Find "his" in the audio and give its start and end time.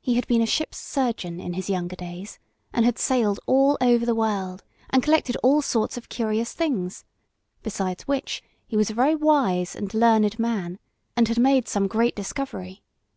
1.52-1.70